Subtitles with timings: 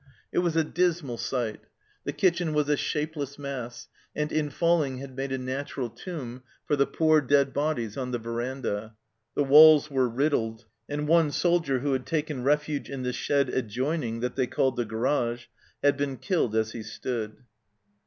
[0.31, 1.59] It was a dismal sight.
[2.05, 6.75] The kitchen was a shapeless mass, and in falling had made a natural tomb for
[6.75, 8.95] the poor dead bodies on the verandah.
[9.35, 14.21] The walls were riddled, and one soldier who had taken refuge in the shed adjoining,
[14.21, 15.45] that they called the garage,
[15.83, 17.37] had been killed as he stood.